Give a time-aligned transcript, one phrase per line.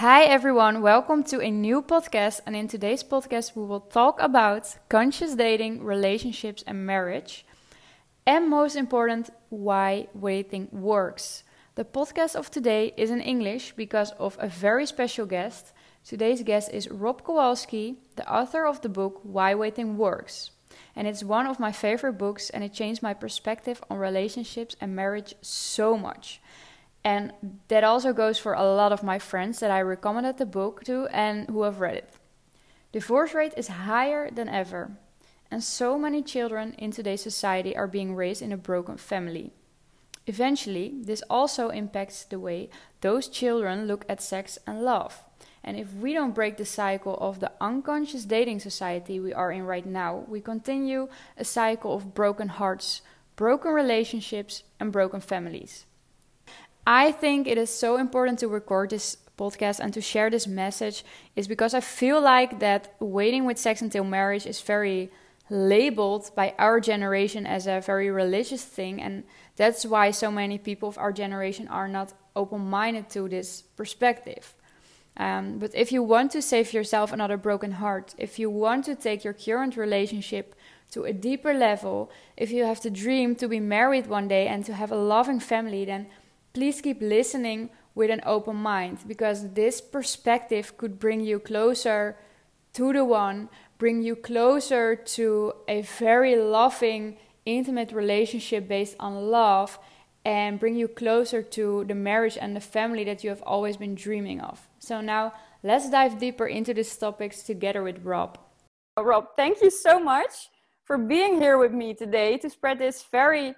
[0.00, 2.42] Hi everyone, welcome to a new podcast.
[2.44, 7.46] And in today's podcast, we will talk about conscious dating, relationships, and marriage.
[8.26, 11.44] And most important, why waiting works.
[11.76, 15.72] The podcast of today is in English because of a very special guest.
[16.04, 20.50] Today's guest is Rob Kowalski, the author of the book Why Waiting Works.
[20.94, 24.94] And it's one of my favorite books, and it changed my perspective on relationships and
[24.94, 26.42] marriage so much.
[27.06, 27.32] And
[27.68, 31.06] that also goes for a lot of my friends that I recommended the book to
[31.12, 32.10] and who have read it.
[32.90, 34.90] Divorce rate is higher than ever,
[35.48, 39.52] and so many children in today's society are being raised in a broken family.
[40.26, 42.70] Eventually, this also impacts the way
[43.02, 45.22] those children look at sex and love.
[45.62, 49.62] And if we don't break the cycle of the unconscious dating society we are in
[49.62, 51.06] right now, we continue
[51.38, 53.00] a cycle of broken hearts,
[53.36, 55.85] broken relationships, and broken families.
[56.86, 61.04] I think it is so important to record this podcast and to share this message
[61.34, 65.10] is because I feel like that waiting with sex until marriage is very
[65.50, 69.24] labeled by our generation as a very religious thing and
[69.56, 74.54] that's why so many people of our generation are not open-minded to this perspective.
[75.16, 78.94] Um, but if you want to save yourself another broken heart, if you want to
[78.94, 80.54] take your current relationship
[80.90, 84.64] to a deeper level, if you have the dream to be married one day and
[84.66, 86.06] to have a loving family, then
[86.56, 92.16] please keep listening with an open mind because this perspective could bring you closer
[92.72, 99.78] to the one, bring you closer to a very loving, intimate relationship based on love,
[100.24, 103.94] and bring you closer to the marriage and the family that you have always been
[103.94, 104.66] dreaming of.
[104.78, 108.38] So, now let's dive deeper into these topics together with Rob.
[108.98, 110.48] Rob, thank you so much
[110.84, 113.54] for being here with me today to spread this very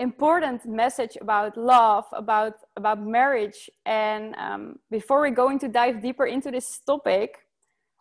[0.00, 3.70] important message about love, about about marriage.
[3.84, 7.38] And um, before we're going to dive deeper into this topic,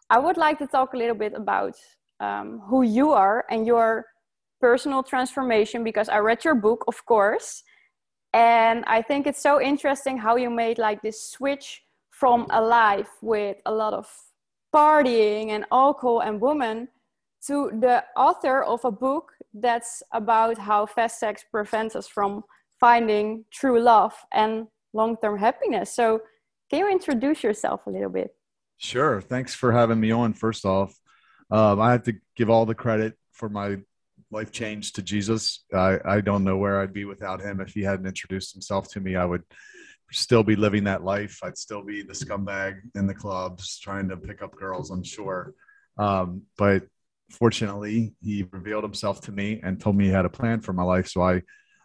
[0.10, 1.76] I would like to talk a little bit about
[2.20, 4.06] um, who you are and your
[4.62, 7.64] personal transformation because I read your book, of course,
[8.34, 13.12] and I think it's so interesting how you made like this switch from a life
[13.22, 14.08] with a lot of
[14.74, 16.88] partying and alcohol and women
[17.48, 22.44] to the author of a book that's about how fast sex prevents us from
[22.80, 25.94] finding true love and long-term happiness.
[25.94, 26.22] So,
[26.70, 28.36] can you introduce yourself a little bit?
[28.78, 29.22] Sure.
[29.22, 30.34] Thanks for having me on.
[30.34, 30.94] First off,
[31.50, 33.78] um, I have to give all the credit for my
[34.32, 35.66] life change to Jesus.
[35.74, 37.60] I, I don't know where I'd be without him.
[37.60, 39.44] If he hadn't introduced himself to me, I would
[40.12, 41.40] still be living that life.
[41.44, 45.54] I'd still be the scumbag in the clubs trying to pick up girls, I'm sure.
[45.98, 46.84] Um, but
[47.30, 50.84] fortunately, he revealed himself to me and told me he had a plan for my
[50.84, 51.08] life.
[51.08, 51.42] So I,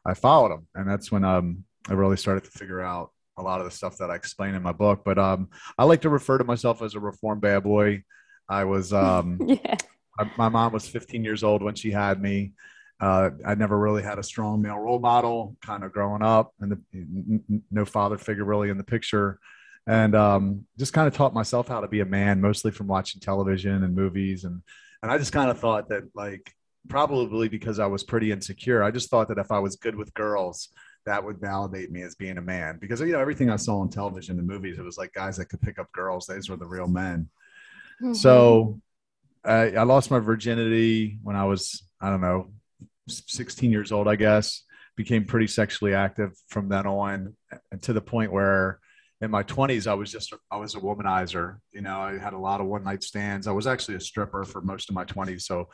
[0.07, 3.61] I followed him, and that's when um, I really started to figure out a lot
[3.61, 5.03] of the stuff that I explain in my book.
[5.05, 8.05] But um, I like to refer to myself as a reformed bad boy.
[8.49, 9.77] I was, um, yeah.
[10.19, 12.53] I, my mom was 15 years old when she had me.
[13.01, 16.73] Uh, I never really had a strong male role model, kind of growing up, and
[16.73, 19.41] the, no father figure really in the picture
[19.87, 23.21] and um, just kind of taught myself how to be a man, mostly from watching
[23.21, 24.63] television and movies and
[25.05, 26.51] and I just kind of thought that, like,
[26.89, 30.15] probably because I was pretty insecure, I just thought that if I was good with
[30.15, 30.71] girls,
[31.05, 32.79] that would validate me as being a man.
[32.81, 35.51] Because, you know, everything I saw on television and movies, it was like guys that
[35.51, 37.29] could pick up girls, those were the real men.
[38.03, 38.15] Mm-hmm.
[38.15, 38.81] So
[39.45, 42.51] I, I lost my virginity when I was, I don't know,
[43.09, 44.63] 16 years old, I guess.
[44.97, 47.37] Became pretty sexually active from then on,
[47.71, 48.81] and to the point where
[49.21, 52.39] in my 20s i was just i was a womanizer you know i had a
[52.39, 53.47] lot of one night stands.
[53.47, 55.69] I was actually a stripper for most of my 20s so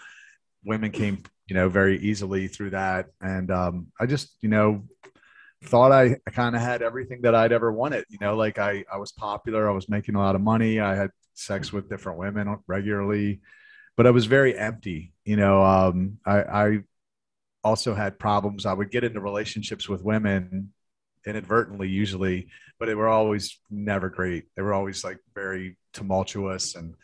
[0.64, 3.06] women came you know very easily through that.
[3.20, 4.84] And um, i just you know
[5.64, 8.82] thought i, I kind of had everything that i'd ever wanted you know like i
[8.90, 12.18] i was popular i was making a lot of money i had sex with different
[12.18, 13.42] women regularly
[13.94, 16.78] but i was very empty you know um, I, I
[17.62, 18.66] also had problems.
[18.66, 20.72] I would get into relationships with women
[21.26, 22.48] inadvertently usually
[22.80, 24.46] but they were always never great.
[24.56, 26.94] They were always like very tumultuous and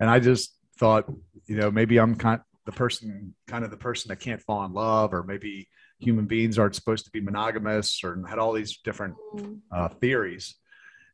[0.00, 1.04] and i just thought
[1.46, 4.72] you know maybe i'm kind the person kind of the person that can't fall in
[4.72, 5.68] love or maybe
[5.98, 9.58] human beings aren't supposed to be monogamous or had all these different mm.
[9.72, 10.54] uh, theories.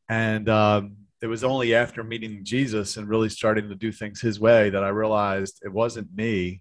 [0.09, 4.41] And um, it was only after meeting jesus and really starting to do things his
[4.41, 6.61] way that i realized it wasn't me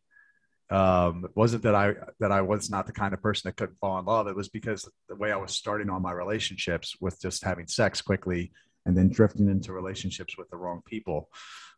[0.72, 3.78] um, it wasn't that I that I was not the kind of person that couldn't
[3.80, 4.28] fall in love.
[4.28, 8.02] It was because the way I was starting on my relationships with just having sex
[8.02, 8.52] quickly
[8.86, 11.30] and then drifting into relationships with the wrong people.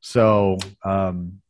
[0.01, 1.41] So um,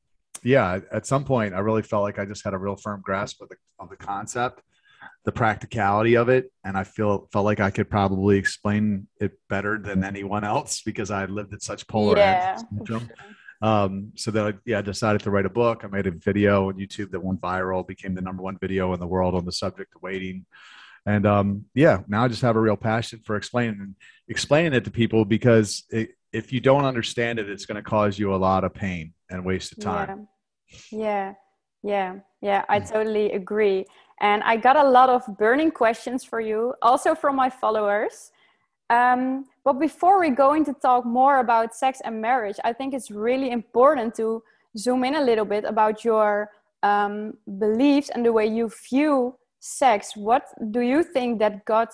[0.43, 3.41] yeah, at some point I really felt like I just had a real firm grasp
[3.41, 4.61] of the of the concept.
[5.25, 9.77] the practicality of it and i feel felt like i could probably explain it better
[9.77, 12.63] than anyone else because i lived at such polar Yeah, ends.
[13.63, 16.69] Um, so then I, yeah i decided to write a book i made a video
[16.69, 19.51] on youtube that went viral became the number one video in the world on the
[19.51, 20.45] subject of waiting
[21.05, 23.95] and um, yeah now i just have a real passion for explaining
[24.27, 28.19] explaining it to people because it, if you don't understand it it's going to cause
[28.19, 30.27] you a lot of pain and waste of time
[30.91, 31.33] Yeah, yeah,
[31.83, 32.65] yeah, yeah.
[32.69, 33.85] I totally agree.
[34.19, 38.31] And I got a lot of burning questions for you, also from my followers.
[38.89, 43.09] Um, but before we go into talk more about sex and marriage, I think it's
[43.09, 44.43] really important to
[44.77, 46.49] zoom in a little bit about your
[46.81, 50.17] um, beliefs and the way you view sex.
[50.17, 51.87] What do you think that God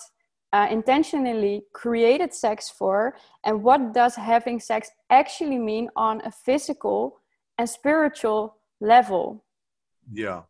[0.52, 3.14] uh, intentionally created sex for?
[3.44, 7.20] And what does having sex actually mean on a physical
[7.56, 9.44] and spiritual level?
[10.12, 10.42] Yeah.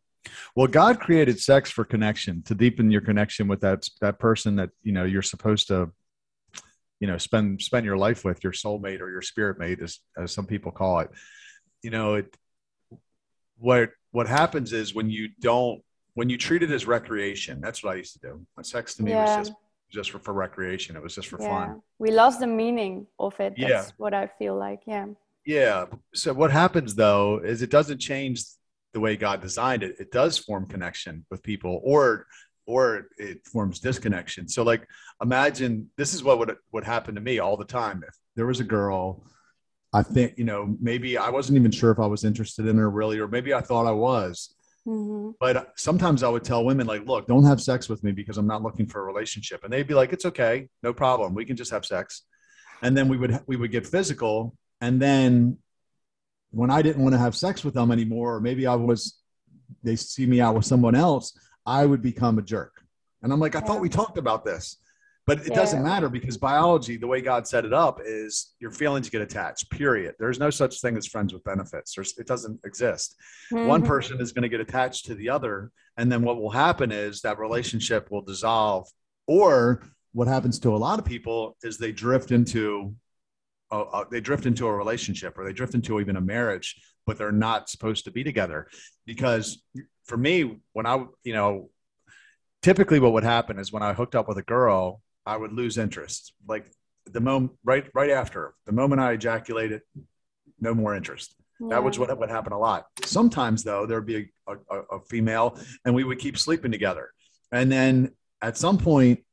[0.54, 4.70] Well, God created sex for connection to deepen your connection with that that person that
[4.82, 5.90] you know you're supposed to,
[7.00, 10.32] you know, spend spend your life with your soulmate or your spirit mate, as as
[10.32, 11.10] some people call it.
[11.82, 12.36] You know, it
[13.58, 15.82] what what happens is when you don't
[16.14, 17.60] when you treat it as recreation.
[17.60, 18.46] That's what I used to do.
[18.62, 19.38] Sex to me Yeah.
[19.38, 19.58] was just
[19.90, 20.94] just for, for recreation.
[20.94, 21.48] It was just for yeah.
[21.48, 21.82] fun.
[21.98, 23.54] We lost the meaning of it.
[23.56, 23.84] That's Yeah.
[23.96, 24.82] what I feel like.
[24.86, 25.06] Yeah.
[25.44, 25.86] Yeah.
[26.14, 28.44] So what happens though is it doesn't change
[28.92, 29.96] the way God designed it.
[29.98, 32.26] It does form connection with people, or
[32.66, 34.48] or it forms disconnection.
[34.48, 34.86] So like
[35.22, 38.04] imagine this is what would would happen to me all the time.
[38.06, 39.24] If there was a girl,
[39.92, 42.90] I think you know maybe I wasn't even sure if I was interested in her
[42.90, 44.54] really, or maybe I thought I was.
[44.84, 48.38] hmm But sometimes I would tell women like, "Look, don't have sex with me because
[48.38, 51.34] I'm not looking for a relationship," and they'd be like, "It's okay, no problem.
[51.34, 52.22] We can just have sex."
[52.82, 55.58] And then we would we would get physical, and then
[56.50, 59.20] when I didn't want to have sex with them anymore, or maybe I was
[59.82, 62.82] they see me out with someone else, I would become a jerk.
[63.22, 64.78] And I'm like, I thought we talked about this.
[65.26, 69.08] But it doesn't matter because biology, the way God set it up, is your feelings
[69.10, 69.70] get attached.
[69.70, 70.14] Period.
[70.18, 71.94] There's no such thing as friends with benefits.
[71.94, 73.16] There's, it doesn't exist
[73.50, 73.86] one Mhm.
[73.86, 77.20] person is going to get attached to the other and then what will happen is
[77.20, 78.88] that relationship will dissolve
[79.26, 79.82] or
[80.12, 82.94] what happens to a lot of people is they drift into
[83.70, 87.18] uh, uh, they drift into a relationship or they drift into even a marriage but
[87.18, 88.68] they're not supposed to be together
[89.06, 89.62] because
[90.04, 91.70] for me when i you know
[92.62, 95.78] typically what would happen is when i hooked up with a girl i would lose
[95.78, 96.70] interest like
[97.06, 99.82] the moment right right after the moment i ejaculated
[100.60, 101.34] no more interest
[101.68, 102.86] that was what would happen a lot.
[103.04, 107.10] Sometimes, though, there'd be a, a, a female, and we would keep sleeping together.
[107.52, 109.24] And then at some point,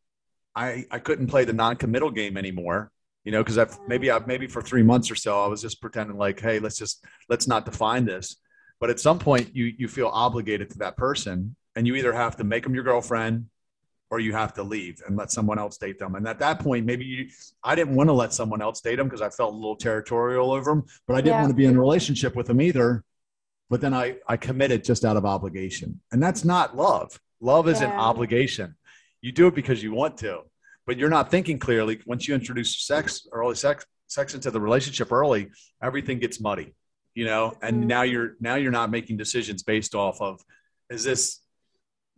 [0.55, 2.91] I I couldn't play the non-committal game anymore.
[3.27, 5.81] You know, because I've maybe I maybe for three months or so, I was just
[5.81, 8.38] pretending like, hey, let's just let's not define this.
[8.79, 12.38] But at some point, you you feel obligated to that person, and you either have
[12.38, 13.47] to make them your girlfriend
[14.09, 16.15] or you have to leave and let someone else date them.
[16.15, 17.27] And at that point, maybe you,
[17.62, 20.53] I didn't want to let someone else date them because I felt a little territorial
[20.53, 21.41] over them, but I didn't Yeah.
[21.41, 23.03] want to be in a relationship with them either.
[23.69, 26.00] But then I, I committed just out of obligation.
[26.13, 27.19] And that's not love.
[27.41, 28.75] Love is an obligation.
[29.19, 30.44] You do it because you want to,
[30.87, 31.99] but you're not thinking clearly.
[32.07, 35.49] Once you introduce sex, early sex, sex into the relationship early,
[35.83, 36.73] everything gets muddy,
[37.13, 37.87] you know, and Mhm.
[37.87, 40.41] now you're, now you're not making decisions based off of,
[40.89, 41.41] is this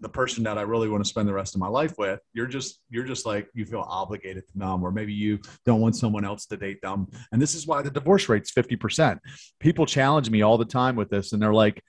[0.02, 2.48] the person that I really want to spend the rest of my life with, you're
[2.48, 6.24] just you're just like you feel obligated to them, or maybe you don't want someone
[6.24, 7.08] else to date them.
[7.34, 9.20] And this is why the divorce rate's 50%.
[9.60, 11.84] People challenge me all the time with this, and they're like,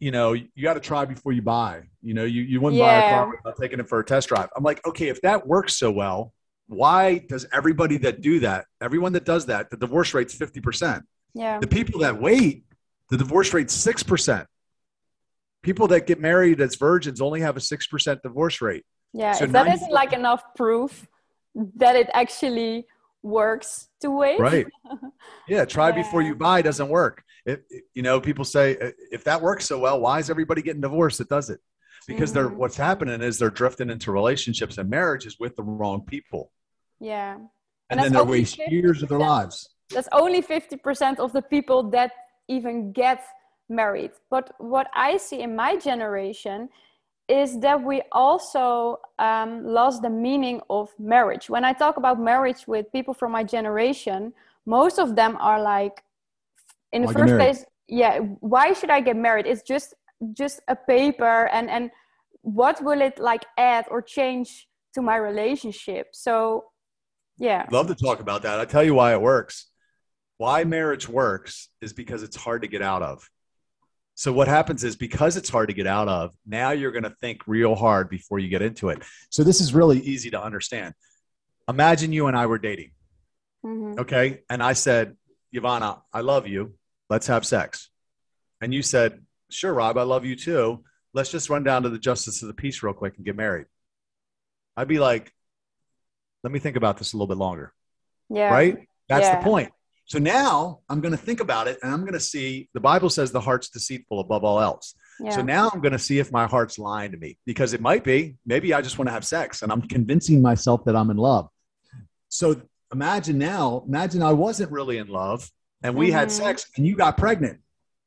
[0.00, 1.82] you know, you got to try before you buy.
[2.02, 4.48] You know, you, you wouldn't buy a car without taking it for a test drive.
[4.56, 6.32] I'm like, okay, if that works so well,
[6.66, 11.02] why does everybody that do that, everyone that does that, the divorce rate's 50%?
[11.34, 11.58] Yeah.
[11.58, 12.64] The people that wait,
[13.10, 14.46] the divorce rate's 6%.
[15.62, 18.84] People that get married as virgins only have a 6% divorce rate.
[19.12, 19.32] Yeah.
[19.32, 21.08] so if that 90 isn't like enough proof
[21.76, 22.86] that it actually
[23.22, 24.40] works to wait.
[24.40, 24.66] Right.
[25.48, 25.64] Yeah.
[25.64, 27.24] Try before you buy doesn't work.
[27.50, 30.62] It, it- you know, people say, "Uh, if that works so well, why is everybody
[30.62, 31.20] getting divorced?
[31.20, 31.60] It does it
[32.06, 32.56] because they're, Mhm.
[32.60, 36.42] what's happening is they're drifting into relationships and marriages with the wrong people.
[37.00, 37.34] Yeah.
[37.34, 37.48] And,
[37.90, 39.56] And then they waste years of their lives.
[39.94, 42.10] That's only 50% of the people that
[42.56, 43.20] even get
[43.68, 44.12] married.
[44.34, 46.68] But what I see in my generation
[47.28, 51.44] is that we also um, lost the meaning of marriage.
[51.54, 54.32] When I talk about marriage with people from my generation,
[54.66, 56.02] most of them are like,
[56.92, 59.46] in the Why get first place, yeah, why should I get married?
[59.46, 59.94] It's just
[60.32, 61.90] just a paper, and and
[62.42, 66.08] what will it like add or change to my relationship?
[66.12, 66.64] So,
[67.38, 68.60] yeah, Love to talk about that.
[68.60, 69.66] I tell you why it works.
[70.38, 73.28] Why marriage works is because it's hard to get out of.
[74.14, 77.14] So what happens is because it's hard to get out of, now you're going to
[77.20, 79.02] think real hard before you get into it.
[79.30, 80.94] So this is really easy to understand.
[81.68, 82.90] Imagine you and I were dating.
[83.64, 83.98] Mhm.
[83.98, 84.42] Okay.
[84.50, 85.16] And I said,
[85.54, 86.74] Ivana, I love you.
[87.10, 87.90] Let's have sex.
[88.62, 90.84] And you said, Sure, Rob, I love you too.
[91.12, 93.66] Let's just run down to the justice of the peace real quick and get married.
[94.76, 95.32] I'd be like,
[96.44, 97.72] Let me think about this a little bit longer.
[98.30, 98.50] Yeah.
[98.52, 98.86] Right?
[99.08, 99.38] That's Yeah.
[99.38, 99.72] the point.
[100.06, 103.10] So now I'm going to think about it and I'm going to see the Bible
[103.10, 104.94] says the heart's deceitful above all else.
[105.20, 105.30] Yeah.
[105.30, 108.02] So now I'm going to see if my heart's lying to me because it might
[108.02, 108.36] be.
[108.46, 111.48] Maybe I just want to have sex and I'm convincing myself that I'm in love.
[112.28, 112.60] So
[112.92, 115.48] imagine now, imagine I wasn't really in love
[115.82, 116.32] and we had Mhm.
[116.32, 117.60] sex and you got pregnant.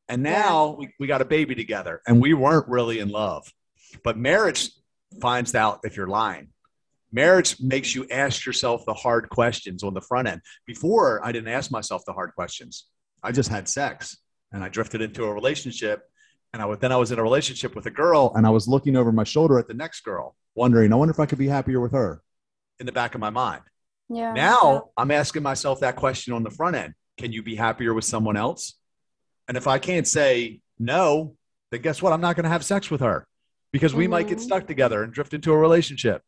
[0.10, 3.52] And now we, we got a baby together and we weren't really in love.
[4.04, 4.70] But marriage
[5.22, 6.50] finds out if you're lying.
[7.12, 10.42] Marriage makes you ask yourself the hard questions on the front end.
[10.66, 12.88] Before, I didn't ask myself the hard questions.
[13.22, 14.18] I just had sex
[14.52, 16.10] and I drifted into a relationship.
[16.54, 18.68] And I would, then I was in a relationship with a girl and I was
[18.68, 21.48] looking over my shoulder at the next girl, wondering, I wonder if I could be
[21.48, 22.22] happier with her
[22.80, 23.62] in the back of my mind.
[24.10, 24.34] yeah.
[24.34, 28.06] Now I'm asking myself that question on the front end Can you be happier with
[28.06, 28.76] someone else?
[29.48, 31.36] And if I can't say no,
[31.72, 32.14] then guess what?
[32.14, 33.28] I'm not going to have sex with her
[33.72, 34.42] because we might get Mhm.
[34.42, 36.22] stuck together and drift into a relationship.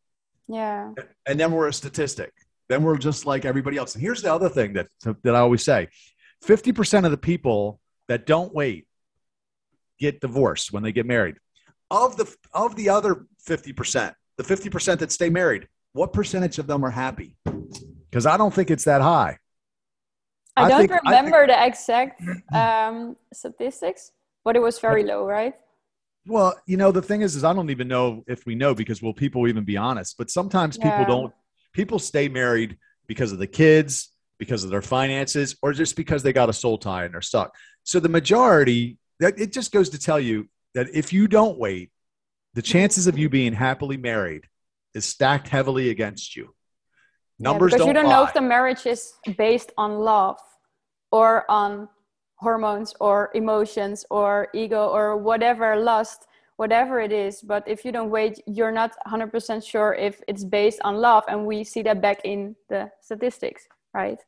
[0.48, 0.92] Yeah.
[1.26, 2.32] And then we're a statistic.
[2.68, 3.94] Then we're just like everybody else.
[3.94, 4.88] And here's the other thing that,
[5.22, 5.88] that I always say
[6.44, 8.86] 50% of the people that don't wait
[9.98, 11.36] get divorced when they get married.
[11.90, 16.84] Of the, of the other 50%, the 50% that stay married, what percentage of them
[16.84, 17.36] are happy?
[18.10, 19.38] Because I don't think it's that high.
[20.56, 22.22] I, I don't think- I think- remember the exact
[22.52, 24.12] um, statistics,
[24.44, 25.54] but it was very low, right?
[26.26, 29.00] Well, you know, the thing is, is I don't even know if we know because
[29.00, 30.16] will people even be honest?
[30.18, 31.04] But sometimes people Yeah.
[31.06, 31.32] don't.
[31.72, 36.32] People stay married because of the kids, because of their finances, or just because they
[36.32, 37.54] got a soul tie and they're stuck.
[37.84, 41.90] So the majority, that it just goes to tell you that if you don't wait,
[42.54, 44.44] the chances of you being happily married
[44.94, 46.54] is stacked heavily against you.
[47.38, 50.38] Numbers yeah, because don't you don't know if the marriage is based on love
[51.12, 51.88] or on
[52.36, 56.26] hormones or emotions or ego or whatever lust
[56.56, 60.80] whatever it is but if you don't wait you're not 100% sure if it's based
[60.84, 64.18] on love and we see that back in the statistics right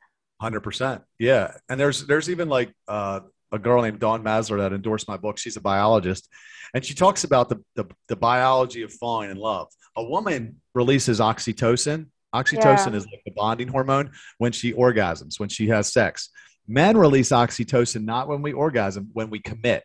[0.41, 1.53] Hundred percent, yeah.
[1.69, 5.37] And there's there's even like uh, a girl named Dawn Maslar that endorsed my book.
[5.37, 6.29] She's a biologist,
[6.75, 9.67] and she talks about the, the the biology of falling in love.
[9.97, 12.07] A woman releases oxytocin.
[12.35, 12.97] Oxytocin Yeah.
[12.99, 16.31] is like the bonding hormone when she orgasms, when she has sex.
[16.67, 19.85] Men release oxytocin not when we orgasm, when we commit.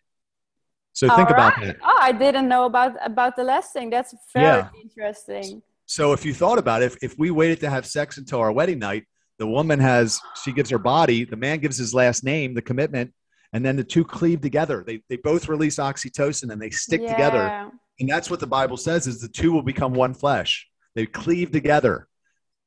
[0.91, 1.67] So think All about right.
[1.67, 1.77] that.
[1.83, 4.69] oh i didn't know about about the last thing that's very Yeah.
[4.81, 8.39] interesting So if you thought about it, if, if we waited to have sex until
[8.39, 9.03] our wedding night,
[9.39, 13.11] the woman has she gives her body, the man gives his last name, the commitment,
[13.53, 14.83] and then the two cleave together.
[14.85, 17.71] They they both release oxytocin and they stick together.
[17.99, 20.67] And that's what the Bible says is the two will become one flesh.
[20.95, 22.07] They cleave together.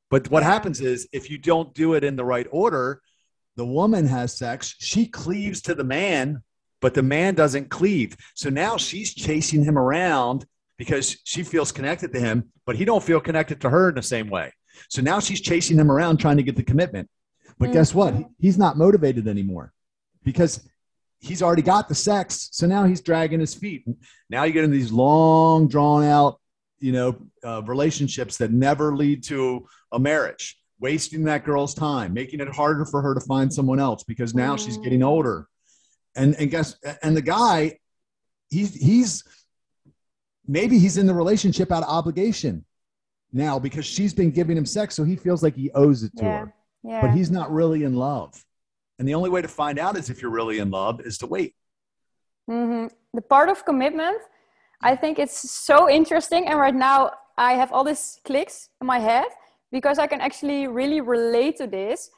[0.09, 3.01] But what happens is if you don't do it in the right order,
[3.55, 6.43] the woman has sex, she cleaves to the man,
[6.79, 8.15] but the man doesn't cleave.
[8.35, 10.45] So now she's chasing him around
[10.77, 14.03] because she feels connected to him, but he don't feel connected to her in the
[14.03, 14.53] same way.
[14.89, 17.09] So now she's chasing him around trying to get the commitment.
[17.57, 18.13] But guess what?
[18.13, 18.29] Mm-hmm.
[18.39, 19.73] He's not motivated anymore
[20.23, 20.67] because
[21.19, 22.49] he's already got the sex.
[22.51, 23.85] So now he's dragging his feet.
[24.29, 26.39] Now you get into these long, drawn out,
[26.79, 32.39] you know, uh, relationships that never lead to a marriage, wasting that girl's time, making
[32.39, 35.47] it harder for her to find someone else because now she's getting older.
[36.15, 37.79] And and guess and the guy,
[38.49, 39.23] he's he's
[40.47, 42.65] maybe he's in the relationship out of obligation
[43.33, 46.23] now because she's been giving him sex, so he feels like he owes it to
[46.25, 46.37] Yeah.
[46.39, 46.53] her.
[46.83, 48.43] yeah But he's not really in love.
[48.99, 51.27] And the only way to find out is if you're really in love is to
[51.27, 51.55] wait.
[52.47, 54.19] hmm The part of commitment,
[54.81, 56.47] I think it's so interesting.
[56.47, 59.27] And right now, I have all these clicks in my head
[59.71, 62.09] because I can actually really relate to this.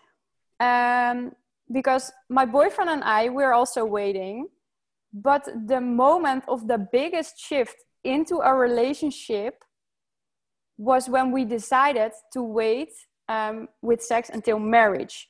[0.59, 1.31] Um,
[1.71, 4.47] because my boyfriend and I, we're also waiting.
[5.13, 9.63] But the moment of the biggest shift into a relationship
[10.77, 12.89] was when we decided to wait
[13.27, 15.29] um, with sex until marriage.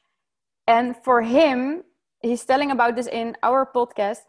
[0.67, 1.83] And for him,
[2.21, 4.19] he's telling about this in our podcast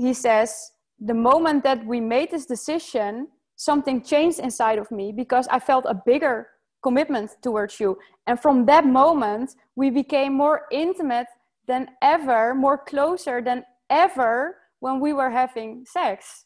[0.00, 5.46] he says the moment that we made this decision something changed inside of me because
[5.48, 6.48] i felt a bigger
[6.82, 7.98] commitment towards you.
[8.26, 11.26] And from that moment we became more intimate
[11.66, 16.44] than ever more closer than ever when we were having sex.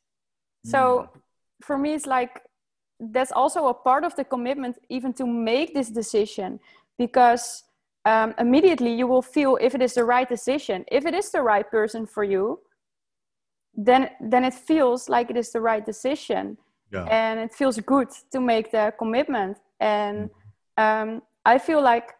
[0.64, 1.08] So
[1.62, 2.42] for me it's like
[2.98, 6.58] that's also a part of the commitment even to make this decision
[6.98, 7.64] because
[8.06, 11.42] um, immediately you will feel if it is the right decision if it is the
[11.42, 12.60] right person for you
[13.76, 16.56] then then it feels like it is the right decision
[16.92, 17.04] yeah.
[17.04, 20.30] and it feels good to make the commitment and
[20.78, 21.10] mm-hmm.
[21.12, 22.14] um, i feel like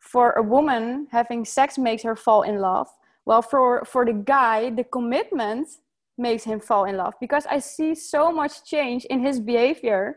[0.00, 2.88] for a woman having sex makes her fall in love
[3.26, 5.68] well for for the guy the commitment
[6.16, 10.16] makes him fall in love because i see so much change in his behavior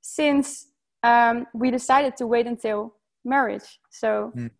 [0.00, 0.66] since
[1.04, 2.94] um, we decided to wait until
[3.24, 4.50] marriage so mm.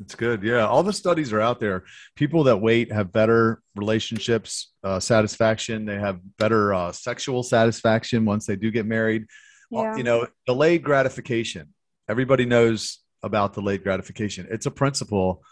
[0.00, 0.42] It's good.
[0.42, 0.66] Yeah.
[0.66, 1.84] All the studies are out there.
[2.16, 5.86] People that wait have better relationships, uh, satisfaction.
[5.86, 9.22] They have better uh, sexual satisfaction once they do get married.
[9.74, 9.96] Uh, yeah.
[9.96, 11.72] You know, delayed gratification.
[12.08, 14.46] Everybody knows about delayed gratification.
[14.50, 15.42] It's a principle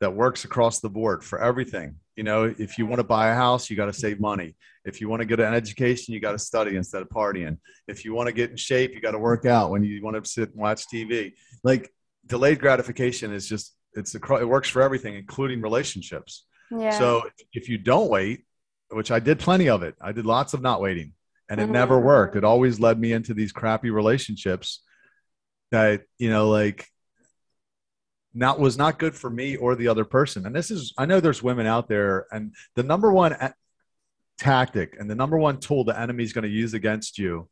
[0.00, 1.96] that works across the board for everything.
[2.16, 4.56] You know, if you want to buy a house, you got to save money.
[4.84, 7.58] If you want to get an education, you got to study instead of partying.
[7.86, 10.22] If you want to get in shape, you got to work out when you want
[10.22, 11.32] to sit and watch TV.
[11.62, 11.92] Like
[12.26, 16.46] delayed gratification is just it's a, it works for everything, including relationships.
[16.70, 16.98] Yeah.
[16.98, 18.44] So if you don't wait,
[18.90, 21.12] which I did plenty of it, I did lots of not waiting,
[21.48, 21.72] and it mm-hmm.
[21.72, 22.36] never worked.
[22.36, 24.82] It always led me into these crappy relationships
[25.70, 26.86] that you know, like
[28.32, 30.46] not was not good for me or the other person.
[30.46, 33.54] And this is, I know there's women out there, and the number one a-
[34.40, 37.48] tactic and the number one tool the enemy is going to use against you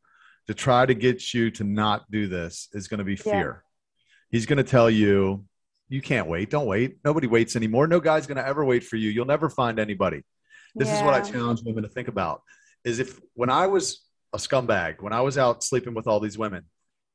[0.47, 3.62] to try to get you to not do this is going to be fear.
[3.62, 4.09] Yeah.
[4.30, 5.45] He's going to tell you
[5.88, 6.50] you can't wait.
[6.50, 6.99] Don't wait.
[7.04, 7.87] Nobody waits anymore.
[7.87, 9.11] No guy's going to ever wait for you.
[9.11, 10.23] You'll never find anybody.
[10.75, 10.99] This yeah.
[10.99, 12.42] is what I challenge women to think about
[12.85, 16.38] is if when I was a scumbag, when I was out sleeping with all these
[16.38, 16.64] women,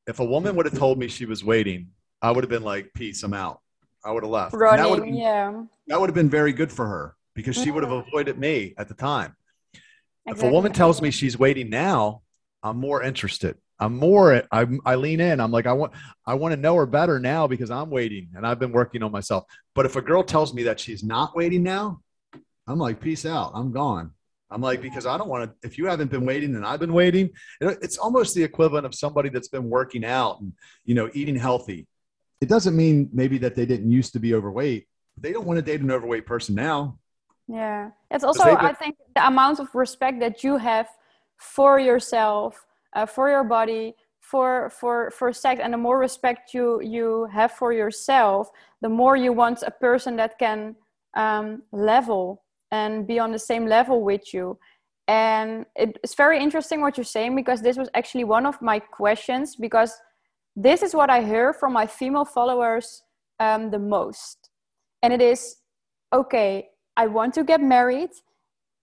[0.06, 1.88] if a woman would have told me she was waiting,
[2.20, 3.60] I would have been like, peace, I'm out.
[4.04, 4.54] I would have left.
[4.54, 5.62] Running, that would have been, yeah.
[5.86, 8.08] That would have been very good for her because she would have mm-hmm.
[8.08, 9.34] avoided me at the time.
[10.26, 10.46] Exactly.
[10.46, 12.22] If a woman tells me she's waiting now,
[12.62, 13.56] I'm more interested.
[13.80, 15.40] I'm more I, I lean in.
[15.40, 15.92] I'm like I want
[16.26, 19.12] I want to know her better now because I'm waiting and I've been working on
[19.12, 19.44] myself.
[19.74, 22.00] But if a girl tells me that she's not waiting now,
[22.66, 23.52] I'm like peace out.
[23.54, 24.12] I'm gone.
[24.50, 25.66] I'm like because I don't want to.
[25.66, 29.28] If you haven't been waiting and I've been waiting, it's almost the equivalent of somebody
[29.28, 30.52] that's been working out and
[30.84, 31.88] you know eating healthy.
[32.40, 34.86] It doesn't mean maybe that they didn't used to be overweight.
[35.18, 36.98] They don't want to date an overweight person now.
[37.48, 40.88] Yeah, it's also I think the amount of respect that you have
[41.36, 46.80] for yourself uh, for your body for for for sex and the more respect you
[46.80, 48.48] you have for yourself
[48.80, 50.74] the more you want a person that can
[51.14, 54.58] um, level and be on the same level with you.
[55.06, 59.54] And it's very interesting what you're saying because this was actually one of my questions
[59.54, 59.92] because
[60.56, 63.02] this is what i hear from my female followers
[63.40, 64.50] um, the most.
[65.02, 65.56] And it is
[66.12, 68.14] okay i want to get married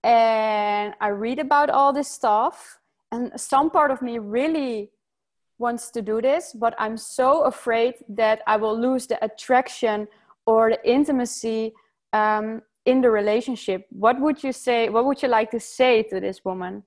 [0.04, 2.78] and i read about all this stuff
[3.12, 4.90] and some part of me really
[5.58, 10.08] wants to do this but i'm so afraid that i will lose the attraction
[10.46, 11.72] or the intimacy
[12.12, 13.86] um, in the relationship.
[13.90, 16.82] What would you say what would you like to say to this woman?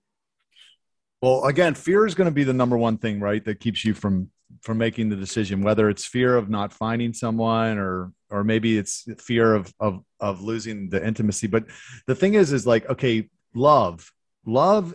[1.22, 3.94] Well again fear is going to be the number one thing right that keeps you
[3.94, 4.30] from
[4.62, 9.08] from making the decision whether it's fear of not finding someone or or maybe it's
[9.20, 11.48] fear of of of losing the intimacy.
[11.48, 11.66] But
[12.08, 14.12] the thing is is like okay love.
[14.46, 14.94] Love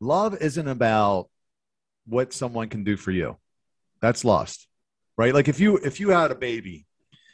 [0.00, 1.28] love isn't about
[2.06, 3.36] what someone can do for you.
[4.00, 4.66] That's lust,
[5.16, 5.34] right?
[5.34, 6.86] Like if you if you had a baby,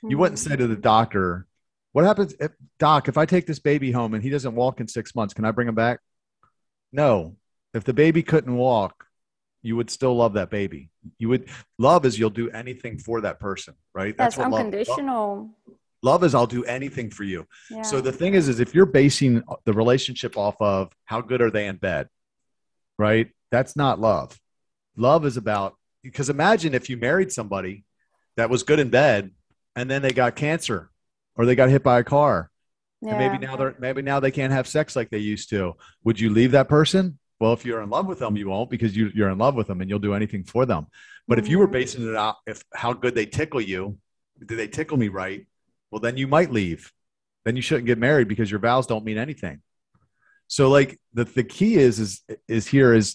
[0.03, 0.51] you wouldn't hmm.
[0.51, 1.47] say to the doctor,
[1.93, 3.09] "What happens, if, doc?
[3.09, 5.51] If I take this baby home and he doesn't walk in six months, can I
[5.51, 6.01] bring him back?"
[6.93, 7.37] No.
[7.75, 9.07] If the baby couldn't walk,
[9.63, 10.91] you would still love that baby.
[11.19, 11.49] You would
[11.79, 14.17] love is you'll do anything for that person, right?
[14.17, 15.51] That's, That's unconditional.
[15.67, 17.47] Love, love is I'll do anything for you.
[17.71, 17.83] Yeah.
[17.83, 21.51] So the thing is, is if you're basing the relationship off of how good are
[21.51, 22.09] they in bed,
[22.99, 23.31] right?
[23.51, 24.39] That's not love.
[24.97, 27.85] Love is about because imagine if you married somebody
[28.37, 29.31] that was good in bed
[29.77, 30.91] and then they got cancer
[31.37, 32.51] or they got hit by a car.
[33.01, 33.11] Yeah.
[33.11, 35.75] And maybe now they're maybe now they can't have sex like they used to.
[36.05, 37.19] Would you leave that person?
[37.41, 39.67] Well, if you're in love with them, you won't because you, you're in love with
[39.67, 40.87] them and you'll do anything for them.
[41.27, 41.45] But mm-hmm.
[41.45, 41.73] if you were mm-hmm.
[41.73, 43.99] basing it out if how good they tickle you,
[44.47, 45.47] do they tickle me right?
[45.91, 46.93] Well, then you might leave.
[47.45, 49.61] Then you shouldn't get married because your vows don't mean anything.
[50.49, 53.15] So like the, the key is is is here is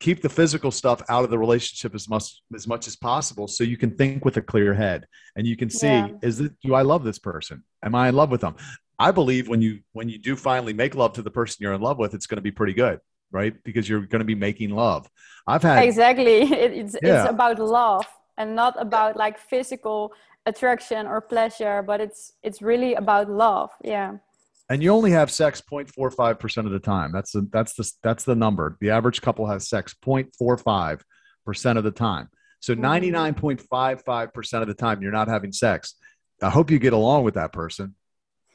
[0.00, 3.64] keep the physical stuff out of the relationship as much as much as possible so
[3.64, 6.08] you can think with a clear head and you can see yeah.
[6.22, 7.64] is it do I love this person?
[7.82, 8.56] Am I in love with them?
[8.98, 11.80] I believe when you when you do finally make love to the person you're in
[11.80, 13.00] love with, it's going to be pretty good,
[13.32, 13.54] right?
[13.64, 15.08] Because you're going to be making love.
[15.46, 16.38] I've had exactly
[16.80, 17.22] it's yeah.
[17.22, 18.06] it's about love
[18.38, 20.12] and not about like physical
[20.46, 23.70] attraction or pleasure, but it's it's really about love.
[23.82, 24.18] Yeah
[24.68, 27.12] and you only have sex 0.45% of the time.
[27.12, 28.76] That's the that's the that's the number.
[28.80, 32.28] The average couple has sex 0.45% of the time.
[32.60, 34.62] So 99.55% mm.
[34.62, 35.94] of the time you're not having sex.
[36.42, 37.94] I hope you get along with that person.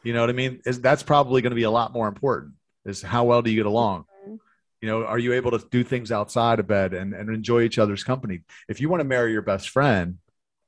[0.04, 0.62] You know what i mean?
[0.66, 2.54] Is that's probably going to be a lot more important
[2.86, 4.06] is how well do you get along?
[4.24, 4.36] Mm-hmm.
[4.82, 7.78] you know are you able to do things outside of bed and, and enjoy each
[7.78, 8.42] other's company?
[8.68, 10.18] If you want to marry your best friend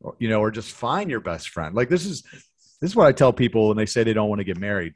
[0.01, 2.23] or, you know or just find your best friend like this is
[2.81, 4.95] this is what i tell people when they say they don't want to get married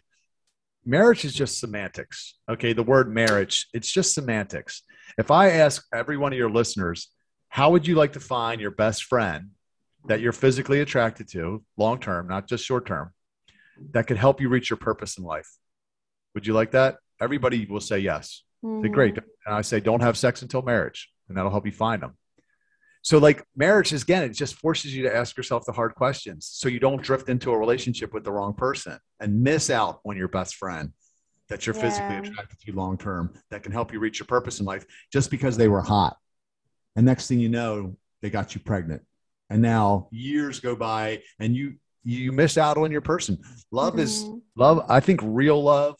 [0.86, 2.74] marriage is just semantics okay?
[2.74, 4.84] The word marriage it's just semantics.
[5.18, 7.10] If i ask every one of your listeners
[7.50, 9.52] how would you like to find your best friend
[10.08, 13.12] that you're physically attracted to long term not just short term
[13.92, 15.50] that could help you reach your purpose in life?
[16.34, 16.98] Would you like that?
[17.22, 18.44] Everybody will say yes.
[18.64, 18.84] Mm-hmm.
[18.84, 19.18] say great.
[19.18, 22.18] And i say don't have sex until marriage and that'll help you find them
[23.06, 26.50] so like marriage is again it just forces you to ask yourself the hard questions
[26.52, 30.18] so you don't drift into a relationship with the wrong person and miss out on
[30.18, 30.92] your best friend
[31.48, 31.82] that you're yeah.
[31.84, 35.30] physically attracted to long term that can help you reach your purpose in life just
[35.30, 36.18] because they were hot
[36.96, 39.04] and next thing you know they got you pregnant
[39.50, 43.38] and now years go by and you you miss out on your person
[43.72, 44.02] love mm-hmm.
[44.02, 45.96] is love i think real love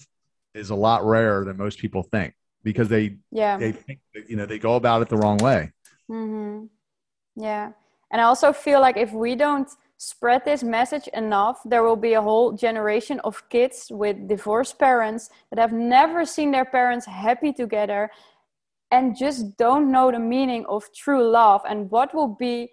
[0.56, 4.36] is a lot rarer than most people think because they yeah they think that, you
[4.36, 5.72] know they go about it the wrong way
[6.10, 6.66] mm-hmm.
[7.36, 7.72] Yeah.
[8.12, 12.14] And i also feel like if we don't spread this message enough there will be
[12.14, 17.54] a whole generation of kids with divorced parents that have never seen their parents happy
[17.54, 18.10] together
[18.92, 22.70] and just don't know the meaning of true love and what will be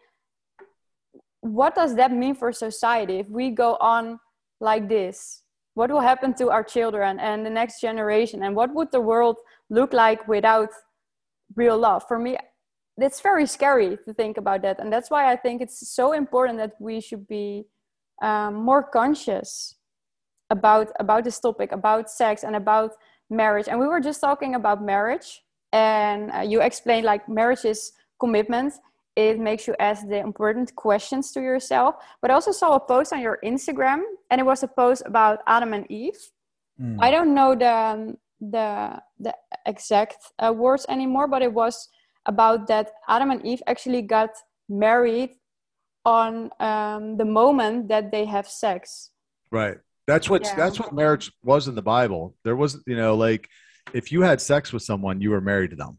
[1.43, 4.19] what does that mean for society if we go on
[4.61, 5.43] like this?
[5.75, 9.37] What will happen to our children and the next generation and what would the world
[9.69, 10.69] look like without
[11.57, 12.05] real love?
[12.07, 12.37] For me
[12.99, 14.79] it's very scary to think about that.
[14.81, 17.65] And that's why i think it's so important that we should be
[18.23, 19.77] um, more conscious
[20.51, 22.93] about about this topic about sex and about
[23.31, 23.69] marriage.
[23.69, 28.75] And we were just talking about marriage and uh, you explained like marriage is commitment
[29.15, 31.97] it makes you ask the important questions to yourself.
[32.21, 34.01] But i also saw a post on your instagram
[34.31, 36.21] and it was a post about adam and eve.
[36.81, 36.97] Mm.
[37.01, 39.35] i don't know the um, the the
[39.67, 41.89] exact uh, words anymore but it was
[42.27, 44.31] about that Adam and Eve actually got
[44.69, 45.31] married
[46.05, 49.11] on um, the moment that they have sex.
[49.51, 49.79] Right.
[50.07, 50.57] That's what yeah.
[50.57, 52.35] that's what marriage was in the Bible.
[52.45, 53.49] There was, you know, like
[53.93, 55.99] if you had sex with someone, you were married to them.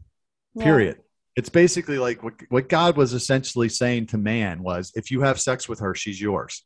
[0.59, 0.97] Period.
[0.97, 1.03] Yeah.
[1.35, 5.39] It's basically like what, what God was essentially saying to man was if you have
[5.39, 6.63] sex with her, she's yours.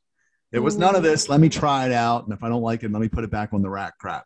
[0.52, 1.12] It was none of mm-hmm.
[1.12, 2.24] this, let me try it out.
[2.24, 4.26] And if I don't like it, let me put it back on the rack crap.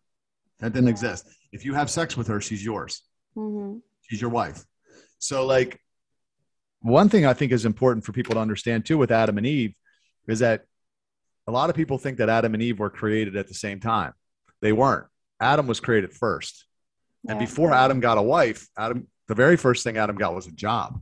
[0.59, 0.91] That didn't yeah.
[0.91, 1.27] exist.
[1.51, 3.01] If you have sex with her, she's yours.
[3.35, 3.79] Mm-hmm.
[4.07, 4.63] She's your wife.
[5.21, 5.79] So, like,
[6.81, 9.75] one thing I think is important for people to understand too with Adam and Eve
[10.27, 10.65] is that
[11.47, 14.13] a lot of people think that Adam and Eve were created at the same time.
[14.62, 15.05] They weren't.
[15.39, 16.65] Adam was created first.
[17.23, 17.31] Yeah.
[17.31, 20.51] And before Adam got a wife, Adam, the very first thing Adam got was a
[20.51, 20.99] job.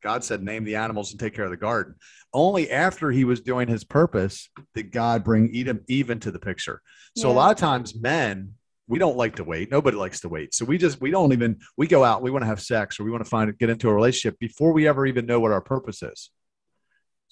[0.00, 1.96] God said, name the animals and take care of the garden.
[2.32, 5.52] Only after he was doing his purpose did God bring
[5.88, 6.80] Eve into the picture.
[7.16, 7.34] So yeah.
[7.34, 8.54] a lot of times men
[8.88, 9.70] we don't like to wait.
[9.70, 10.54] Nobody likes to wait.
[10.54, 12.22] So we just we don't even we go out.
[12.22, 14.72] We want to have sex or we want to find get into a relationship before
[14.72, 16.30] we ever even know what our purpose is.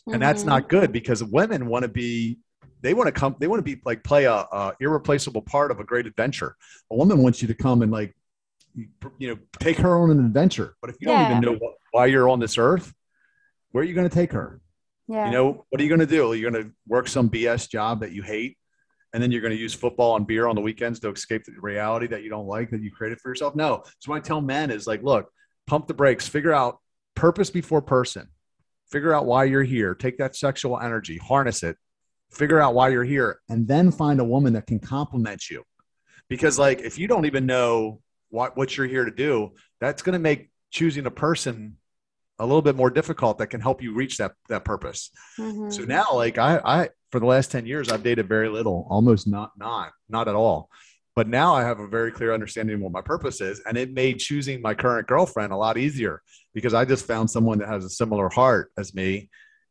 [0.07, 0.23] And mm-hmm.
[0.23, 2.39] that's not good because women want to be
[2.81, 5.81] they want to come they want to be like play a, a, irreplaceable part of
[5.81, 6.57] a great adventure.
[6.91, 8.15] A woman wants you to come and like
[8.75, 10.75] you know take her on an adventure.
[10.81, 11.29] But if you yeah.
[11.29, 12.93] don't even know what, why you're on this earth,
[13.71, 14.61] where are you going to take her?
[15.07, 15.27] Yeah.
[15.27, 16.33] You know, what are you going to do?
[16.33, 18.57] Are you going to work some BS job that you hate?
[19.15, 21.53] And then you're going to use football and beer on the weekends to escape the
[21.61, 23.55] reality that you don't like that you created for yourself.
[23.55, 23.85] No.
[24.01, 25.31] So what I tell men is like, look,
[25.69, 26.79] pump the brakes, figure out
[27.15, 28.29] purpose before person,
[28.91, 31.77] figure out why you're here, take that sexual energy, harness it,
[32.33, 35.63] figure out why you're here, and then find a woman that can complement you.
[36.29, 38.01] Because like if you don't even know
[38.31, 41.77] what what you're here to do, that's going to make choosing a person
[42.41, 45.11] a little bit more difficult that can help you reach that that purpose.
[45.39, 45.71] Mm-hmm.
[45.71, 49.29] So now like I I for the last 10 years, I've dated very little, almost
[49.29, 50.69] not, not, not at all.
[51.15, 53.61] But now I have a very clear understanding of what my purpose is.
[53.61, 56.23] And it made choosing my current girlfriend a lot easier
[56.55, 59.29] because I just found someone that has a similar heart as me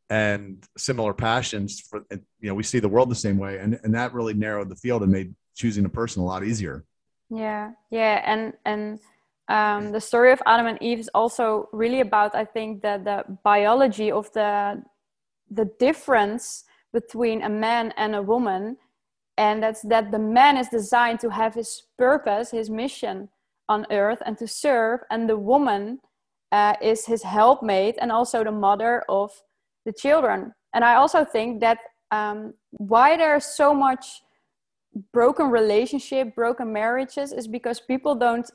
[0.10, 3.58] and similar passions for, you know, we see the world the same way.
[3.58, 6.86] And, and that really narrowed the field and made choosing a person a lot easier.
[7.30, 7.72] Yeah.
[7.92, 8.22] Yeah.
[8.26, 9.00] And, and,
[9.50, 13.26] um, the story of Adam and Eve is also really about, I think, that the
[13.44, 14.82] biology of the
[15.52, 18.78] the difference between a man and a woman
[19.38, 23.30] and that's that the man is designed to have his purpose his mission
[23.68, 26.00] on earth and to serve and the woman
[26.52, 29.32] uh, is his helpmate and also the mother of
[29.86, 30.54] the children.
[30.74, 31.80] And i also think that
[32.12, 34.22] um, why there's so much
[35.12, 38.50] broken relationship broken marriages is because people don't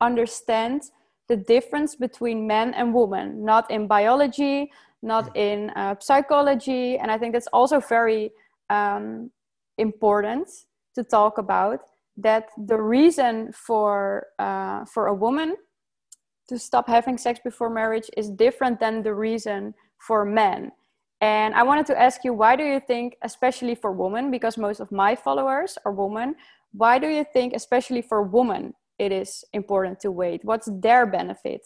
[0.00, 0.82] understand
[1.28, 4.70] the difference between men and women not in biology
[5.04, 6.98] not in uh, psychology.
[6.98, 8.32] And I think that's also very
[8.70, 9.30] um,
[9.78, 10.48] important
[10.94, 11.80] to talk about
[12.16, 15.56] that the reason for uh, for a woman
[16.48, 20.70] to stop having sex before marriage is different than the reason for men.
[21.20, 24.80] And I wanted to ask you, why do you think, especially for women, because most
[24.80, 26.34] of my followers are women,
[26.72, 30.44] why do you think, especially for women, it is important to wait?
[30.44, 31.62] What's their benefit?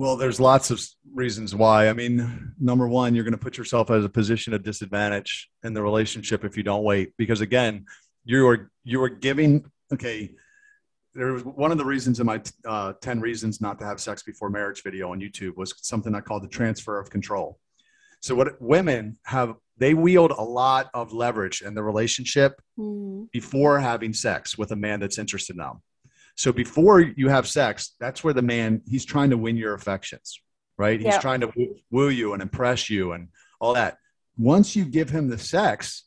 [0.00, 0.82] Well, there's lots of
[1.12, 1.90] reasons why.
[1.90, 5.74] I mean, number one, you're going to put yourself as a position of disadvantage in
[5.74, 7.84] the relationship if you don't wait, because again,
[8.24, 9.70] you are you are giving.
[9.92, 10.30] Okay,
[11.14, 14.22] there was one of the reasons in my uh, 10 reasons not to have sex
[14.22, 17.58] before marriage video on YouTube was something I called the transfer of control.
[18.20, 23.30] So what women have, they wield a lot of leverage in the relationship mm.
[23.32, 25.82] before having sex with a man that's interested in them.
[26.40, 30.40] So before you have sex, that's where the man, he's trying to win your affections,
[30.78, 30.98] right?
[30.98, 31.20] He's yep.
[31.20, 33.28] trying to woo, woo you and impress you and
[33.60, 33.98] all that.
[34.38, 36.04] Once you give him the sex,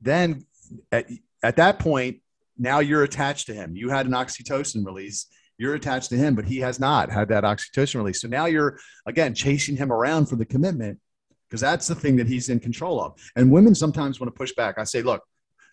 [0.00, 0.46] then
[0.90, 1.10] at,
[1.42, 2.22] at that point,
[2.56, 3.76] now you're attached to him.
[3.76, 5.26] You had an oxytocin release.
[5.58, 8.22] You're attached to him, but he has not had that oxytocin release.
[8.22, 10.98] So now you're again chasing him around for the commitment
[11.50, 13.20] because that's the thing that he's in control of.
[13.36, 14.78] And women sometimes want to push back.
[14.78, 15.22] I say, look,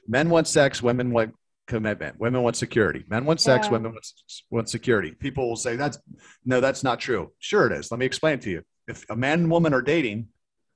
[0.09, 1.33] men want sex, women want
[1.71, 2.19] commitment.
[2.19, 3.05] Women want security.
[3.07, 3.71] Men want sex, yeah.
[3.71, 4.05] women want,
[4.49, 5.11] want security.
[5.11, 5.97] People will say that's
[6.45, 7.31] no, that's not true.
[7.39, 7.89] Sure, it is.
[7.91, 8.63] Let me explain to you.
[8.87, 10.27] If a man and woman are dating,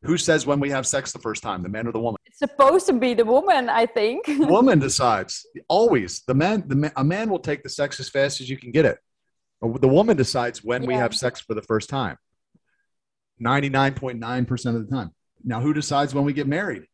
[0.03, 2.17] who says when we have sex the first time, the man or the woman?
[2.25, 4.25] It's supposed to be the woman, I think.
[4.27, 6.21] woman decides always.
[6.27, 8.71] The man, the man, a man will take the sex as fast as you can
[8.71, 8.97] get it.
[9.61, 10.87] The woman decides when yeah.
[10.87, 12.17] we have sex for the first time.
[13.43, 15.11] 99.9% of the time.
[15.43, 16.85] Now, who decides when we get married?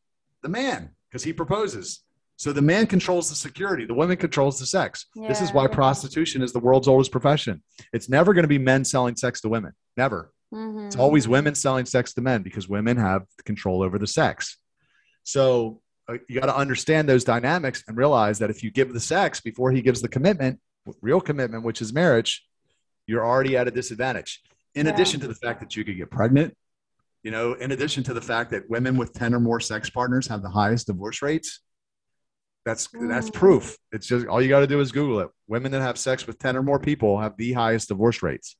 [0.41, 2.01] The man, because he proposes.
[2.41, 5.06] So the man controls the security, the woman controls the sex.
[5.15, 5.75] Yeah, this is why yeah.
[5.75, 7.62] prostitution is the world's oldest profession.
[7.93, 9.73] It's never going to be men selling sex to women.
[9.95, 10.34] Never.
[10.51, 10.88] Mm-hmm.
[10.88, 14.58] It's always women selling sex to men because women have control over the sex.
[15.23, 18.99] So uh, you got to understand those dynamics and realize that if you give the
[18.99, 20.60] sex before he gives the commitment,
[20.99, 22.43] real commitment, which is marriage,
[23.06, 24.41] you're already at a disadvantage.
[24.73, 24.93] In yeah.
[24.93, 26.58] addition to the fact that you could get pregnant,
[27.21, 30.25] you know, in addition to the fact that women with 10 or more sex partners
[30.25, 31.60] have the highest divorce rates.
[32.65, 33.10] That's mm.
[33.10, 33.78] that's proof.
[33.91, 35.30] It's just all you got to do is Google it.
[35.47, 38.56] Women that have sex with 10 or more people have the highest divorce rates.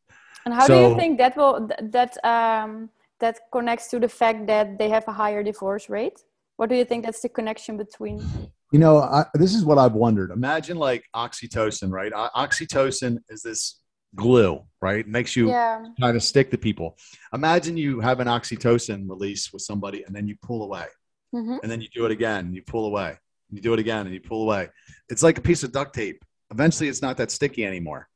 [0.46, 4.48] And how so, do you think that will that um, that connects to the fact
[4.48, 6.20] that they have a higher divorce rate?
[6.58, 8.24] What do you think that's the connection between?
[8.72, 10.32] You know, I, this is what I've wondered.
[10.32, 12.12] Imagine like oxytocin, right?
[12.14, 13.82] Oxytocin is this
[14.16, 15.00] glue, right?
[15.00, 15.84] It makes you yeah.
[16.00, 16.98] kind of stick to people.
[17.34, 20.86] Imagine you have an oxytocin release with somebody and then you pull away.
[21.34, 21.58] Mm-hmm.
[21.64, 23.18] And then you do it again and you pull away.
[23.52, 24.70] You do it again and you pull away.
[25.10, 26.24] It's like a piece of duct tape.
[26.52, 28.08] Eventually, it's not that sticky anymore.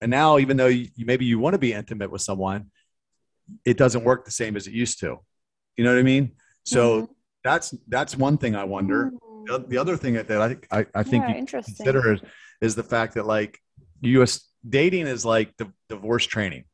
[0.00, 2.70] And now, even though you, maybe you want to be intimate with someone,
[3.64, 5.18] it doesn't work the same as it used to.
[5.76, 6.32] You know what I mean?
[6.64, 7.12] So mm-hmm.
[7.44, 9.10] that's that's one thing I wonder.
[9.10, 9.68] Mm-hmm.
[9.68, 12.20] The other thing that I I, I think yeah, you consider is,
[12.60, 13.58] is the fact that like
[14.02, 14.46] U.S.
[14.68, 16.64] dating is like the divorce training.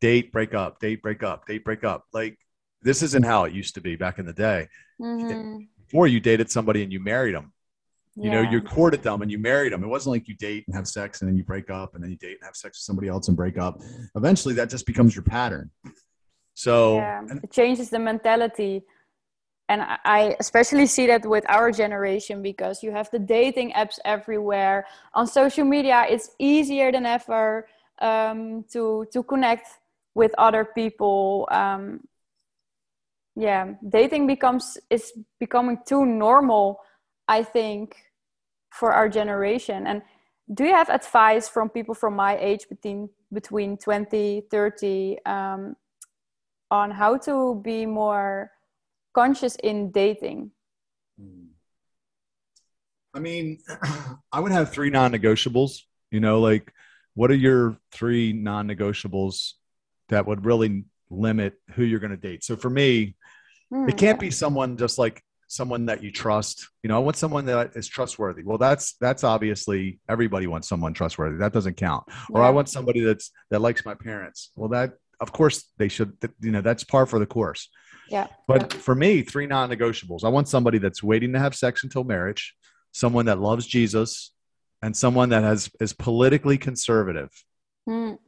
[0.00, 2.04] Date, break up, date, break up, date, break up.
[2.12, 2.38] Like
[2.82, 4.68] this isn't how it used to be back in the day.
[5.00, 5.58] Mm-hmm.
[5.88, 7.52] Before you dated somebody and you married them,
[8.14, 8.42] you yeah.
[8.42, 9.82] know, you courted them and you married them.
[9.84, 12.10] It wasn't like you date and have sex and then you break up and then
[12.10, 13.80] you date and have sex with somebody else and break up.
[14.16, 15.70] Eventually, that just becomes your pattern.
[16.54, 17.22] So yeah.
[17.42, 18.82] it changes the mentality.
[19.68, 24.86] And I especially see that with our generation because you have the dating apps everywhere.
[25.14, 27.68] On social media, it's easier than ever
[28.00, 29.68] um, to to connect
[30.14, 31.46] with other people.
[31.52, 32.00] Um,
[33.38, 36.80] yeah, dating becomes is becoming too normal.
[37.28, 37.96] I think
[38.70, 40.02] for our generation and
[40.52, 45.76] do you have advice from people from my age between between 20 30 um,
[46.70, 48.50] on how to be more
[49.14, 50.50] conscious in dating
[51.18, 51.46] hmm.
[53.14, 53.58] i mean
[54.32, 56.72] i would have three non-negotiables you know like
[57.14, 59.54] what are your three non-negotiables
[60.08, 62.44] that would really limit who you're going to date.
[62.44, 63.16] So for me
[63.72, 66.68] mm, it can't be someone just like someone that you trust.
[66.82, 68.42] You know i want someone that is trustworthy.
[68.42, 71.38] Well that's that's obviously everybody wants someone trustworthy.
[71.38, 72.04] That doesn't count.
[72.30, 74.50] Or i want somebody that's that likes my parents.
[74.56, 77.68] Well that of course they should you know that's par for the course.
[78.10, 80.24] Yeah but for me three non-negotiables.
[80.24, 82.54] I want somebody that's waiting to have sex until marriage
[82.92, 84.32] someone that loves jesus
[84.82, 87.30] and someone that has is politically conservative.
[87.88, 88.18] Mm.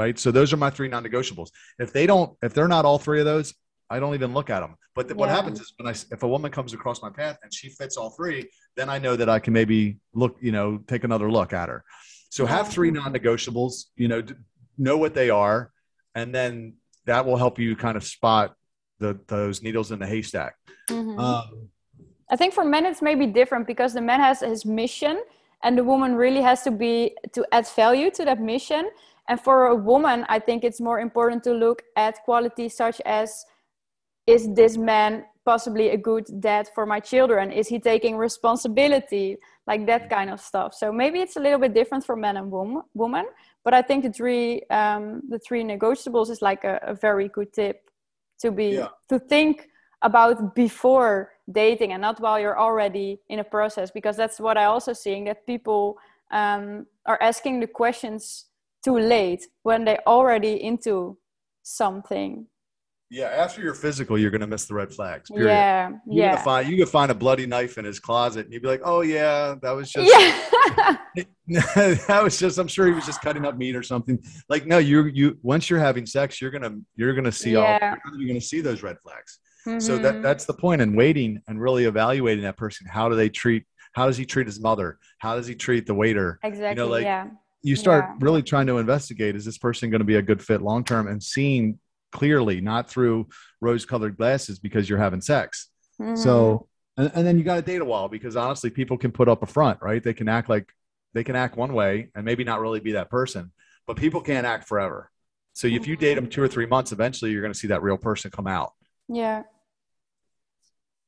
[0.00, 3.20] Right so those are my three non-negotiables if they don't if they're not all three
[3.20, 3.54] of those
[3.90, 4.76] I don't even look at them.
[4.94, 5.20] But th- yeah.
[5.20, 7.96] what happens is when I, if a woman comes across my path and she fits
[7.96, 11.52] all three, then I know that I can maybe look, you know, take another look
[11.52, 11.84] at her.
[12.30, 14.34] So have three non-negotiables, you know, d-
[14.78, 15.72] know what they are,
[16.14, 16.74] and then
[17.06, 18.54] that will help you kind of spot
[19.00, 20.54] the those needles in the haystack.
[20.88, 21.18] Mm-hmm.
[21.18, 21.68] Um,
[22.30, 25.20] I think for men it's maybe different because the man has his mission
[25.64, 28.90] and the woman really has to be to add value to that mission
[29.30, 33.44] and for a woman i think it's more important to look at qualities such as
[34.26, 37.50] is this man possibly a good dad for my children?
[37.50, 39.38] Is he taking responsibility?
[39.66, 40.74] Like that kind of stuff.
[40.74, 43.24] So maybe it's a little bit different for men and wom- woman
[43.64, 47.52] but i think the three um, the three negotiables is like a, a very good
[47.52, 47.90] tip
[48.40, 48.88] to be yeah.
[49.08, 49.68] to think
[50.02, 54.64] about before dating and not while you're already in a process because that's what i
[54.64, 55.98] also seeing that people
[56.32, 58.46] um, are asking the questions
[58.84, 61.18] too late when they're already into
[61.62, 62.46] something
[63.12, 65.30] yeah, after your physical, you're gonna miss the red flags.
[65.30, 65.48] Period.
[65.48, 66.42] Yeah, you're yeah.
[66.42, 69.00] Find, you could find a bloody knife in his closet, and you'd be like, "Oh
[69.00, 70.96] yeah, that was just." Yeah.
[72.06, 72.58] that was just.
[72.58, 74.16] I'm sure he was just cutting up meat or something.
[74.48, 77.96] Like, no, you you once you're having sex, you're gonna you're gonna see yeah.
[78.06, 79.40] all you're gonna see those red flags.
[79.66, 79.80] Mm-hmm.
[79.80, 80.22] So that mm-hmm.
[80.22, 82.86] that's the point in waiting and really evaluating that person.
[82.88, 83.64] How do they treat?
[83.92, 85.00] How does he treat his mother?
[85.18, 86.38] How does he treat the waiter?
[86.44, 86.80] Exactly.
[86.80, 87.26] You know, like, yeah.
[87.62, 88.16] You start yeah.
[88.20, 91.08] really trying to investigate: Is this person going to be a good fit long term?
[91.08, 91.78] And seeing
[92.12, 93.28] clearly, not through
[93.60, 95.68] rose colored glasses because you're having sex.
[96.00, 96.16] Mm-hmm.
[96.16, 99.28] So, and, and then you got to date a while because honestly, people can put
[99.28, 100.02] up a front, right?
[100.02, 100.72] They can act like
[101.12, 103.52] they can act one way and maybe not really be that person,
[103.86, 105.10] but people can't act forever.
[105.52, 107.82] So if you date them two or three months, eventually you're going to see that
[107.82, 108.72] real person come out.
[109.08, 109.42] Yeah.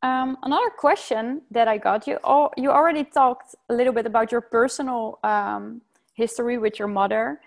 [0.02, 4.32] Um, another question that I got you, oh, you already talked a little bit about
[4.32, 5.80] your personal um,
[6.14, 7.40] history with your mother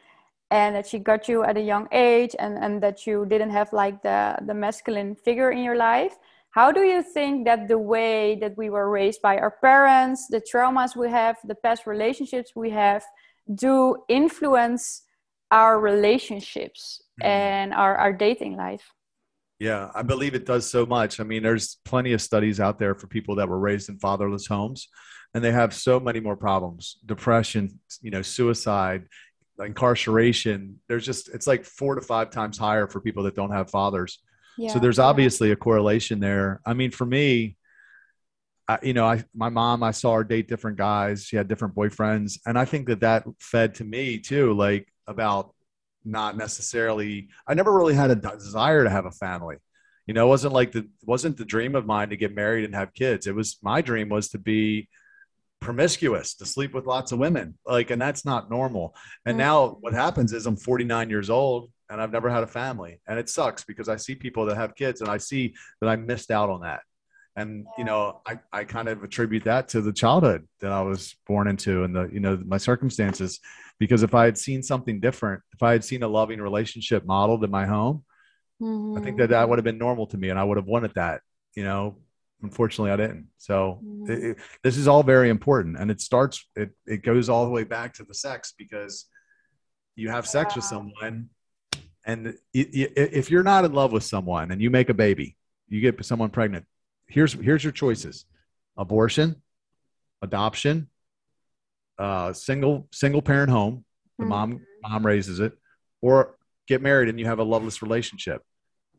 [0.52, 3.72] and that she got you at a young age and, and that you didn't have
[3.74, 6.16] like the, the masculine figure in your life.
[6.52, 10.40] How do you think that the way that we were raised by our parents the
[10.40, 13.04] traumas we have the past relationships we have
[13.54, 15.04] do influence
[15.52, 17.28] our relationships mm-hmm.
[17.28, 18.94] and our, our dating life?
[19.60, 21.20] Yeah i believe it does so much.
[21.20, 24.48] I mean there's plenty of studies out there for people that were raised in fatherless
[24.48, 24.88] homes
[25.36, 26.98] and they have so many more problems.
[27.06, 29.04] Depression you know suicide
[29.60, 30.80] incarceration.
[30.88, 34.20] There's just it's like four to five times higher for people that don't have fathers.
[34.58, 34.72] Yeah.
[34.72, 36.62] so there's obviously a correlation there.
[36.66, 37.58] I mean for me
[38.68, 41.26] I, you know i my mom i saw her date different guys.
[41.26, 42.40] She had different boyfriends.
[42.46, 45.54] And i think that that fed to me too like about
[46.06, 49.58] not necessarily i never really had a desire to have a family.
[50.08, 52.74] You know it wasn't like the wasn't the dream of mine to get married and
[52.74, 53.28] have kids.
[53.28, 54.88] It was my dream was to be
[55.66, 58.96] promiscuous to sleep with lots of women like and that's not normal.
[59.26, 63.02] And now what happens is i'm 49 years old and i've never had a family.
[63.08, 65.96] And it sucks because i see people that have kids and i see that i
[65.96, 66.82] missed out on that.
[67.36, 71.16] And you know I, I kind of attribute that to the childhood that i was
[71.26, 73.40] born into and the you know my circumstances.
[73.80, 77.44] Because if i had seen something different if i had seen a loving relationship modeled
[77.44, 78.06] in my home
[78.62, 78.98] mm-hmm.
[78.98, 79.50] i think that that mm-hmm.
[79.50, 81.20] would have been normal to me and i would have wanted that
[81.56, 81.98] you know
[82.46, 84.12] unfortunately i didn't so mm-hmm.
[84.12, 87.52] it, it, this is all very important and it starts it, it goes all the
[87.52, 89.06] way back to the sex because
[89.96, 90.58] you have sex yeah.
[90.58, 91.30] with someone
[92.06, 95.36] and it, if you're not in love with someone and you make a baby
[95.68, 96.66] you get someone pregnant
[97.08, 98.26] here's here's your choices
[98.78, 99.42] abortion
[100.22, 100.90] adoption
[101.98, 103.84] uh, single single parent home
[104.18, 104.30] the mm-hmm.
[104.30, 105.54] mom mom raises it
[106.02, 106.36] or
[106.68, 108.42] get married and you have a loveless relationship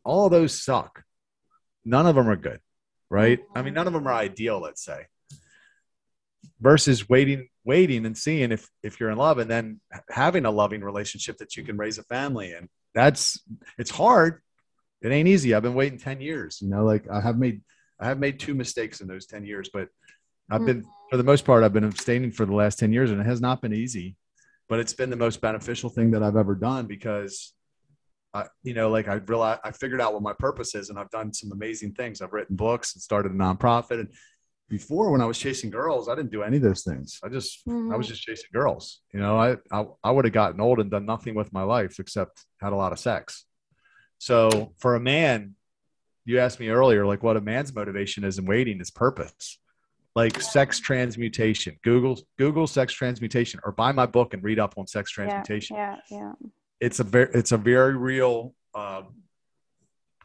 [0.04, 1.02] all those suck
[1.84, 2.60] none of them are good
[3.10, 3.40] right?
[3.54, 3.74] I mean, mm-hmm.
[3.74, 5.06] none of them are ideal, let's say.
[6.60, 10.82] Versus waiting, waiting and seeing if if you're in love, and then having a loving
[10.82, 12.52] relationship that you can raise a family.
[12.52, 13.40] And that's
[13.78, 14.40] it's hard.
[15.02, 15.54] It ain't easy.
[15.54, 16.60] I've been waiting ten years.
[16.62, 17.60] You know, like I have made
[18.00, 19.88] I have made two mistakes in those ten years, but
[20.50, 21.08] I've been mm-hmm.
[21.10, 23.40] for the most part I've been abstaining for the last ten years, and it has
[23.40, 24.16] not been easy.
[24.68, 27.52] But it's been the most beneficial thing that I've ever done because
[28.36, 31.10] I, you know, like I realized I figured out what my purpose is, and I've
[31.10, 32.20] done some amazing things.
[32.20, 34.00] I've written books and started a nonprofit.
[34.00, 34.08] And
[34.68, 37.18] before, when I was chasing girls, I didn't do any of those things.
[37.24, 37.92] I just, mm-hmm.
[37.92, 39.00] I was just chasing girls.
[39.12, 41.98] You know, I, I, I would have gotten old and done nothing with my life
[41.98, 43.44] except had a lot of sex.
[44.18, 45.54] So for a man,
[46.24, 49.58] you asked me earlier, like what a man's motivation is in waiting is purpose
[50.16, 51.76] like sex transmutation.
[51.84, 55.76] Google Google sex transmutation or buy my book and read up on sex transmutation.
[55.76, 56.32] Yeah, yeah.
[56.40, 56.48] yeah
[56.80, 59.02] it's a very it's a very real uh,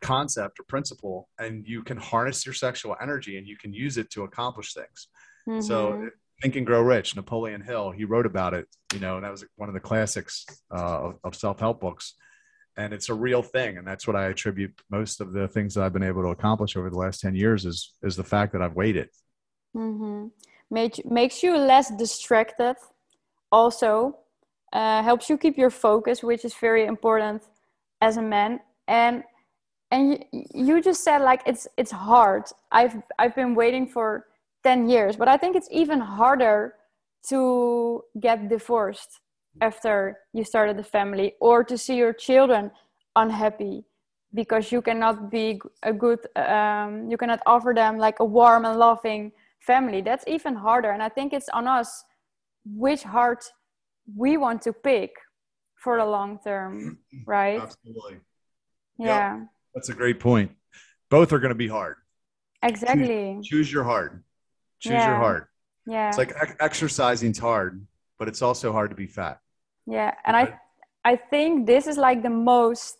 [0.02, 4.10] concept or principle and you can harness your sexual energy and you can use it
[4.10, 5.08] to accomplish things
[5.48, 5.62] mm-hmm.
[5.62, 6.10] so
[6.42, 9.46] think and grow rich napoleon hill he wrote about it you know and that was
[9.58, 10.46] one of the classics
[10.76, 12.16] uh, of, of self-help books
[12.78, 15.84] and it's a real thing and that's what i attribute most of the things that
[15.84, 18.62] i've been able to accomplish over the last 10 years is is the fact that
[18.62, 19.10] i've waited
[19.76, 20.28] mm-hmm.
[20.74, 22.76] Make, makes you less distracted
[23.52, 24.18] also
[24.74, 27.44] uh, helps you keep your focus, which is very important
[28.02, 28.60] as a man.
[28.88, 29.24] And
[29.92, 32.44] and you, you just said like it's it's hard.
[32.72, 34.28] I've I've been waiting for
[34.64, 36.76] ten years, but I think it's even harder
[37.30, 39.20] to get divorced
[39.60, 42.72] after you started the family or to see your children
[43.16, 43.84] unhappy
[44.34, 48.80] because you cannot be a good um, you cannot offer them like a warm and
[48.80, 52.06] loving family that's even harder and i think it's on us
[52.66, 53.44] which heart
[54.16, 55.12] we want to pick
[55.76, 58.20] for the long term right Absolutely.
[58.98, 59.48] yeah Yep.
[59.74, 60.52] That's a great point.
[61.10, 61.96] Both are going to be hard.
[62.62, 64.22] exactly Choose your heart.
[64.80, 65.08] Choose Yeah.
[65.12, 65.44] your heart.
[65.88, 67.86] yeah It's like ex- exercising's hard,
[68.20, 69.40] but it's also hard to be fat.
[69.88, 70.54] yeah and Right.
[71.06, 72.98] i i think this is like the most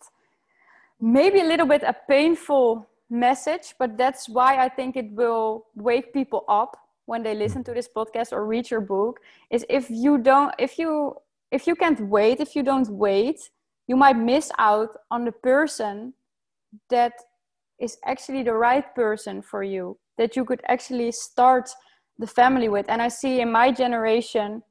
[1.18, 2.66] maybe a little bit a painful
[3.26, 6.72] message but that's why i think it will wake people up
[7.06, 10.78] when they listen to this podcast or read your book is if you don't if
[10.78, 11.14] you
[11.50, 13.50] if you can't wait if you don't wait
[13.88, 16.14] you might miss out on the person
[16.88, 17.12] that
[17.80, 21.70] is actually the right person for you that you could actually start
[22.18, 22.86] the family with.
[22.88, 24.62] And i see in my generation